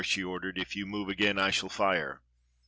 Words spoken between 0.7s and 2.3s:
you move again I shall fire."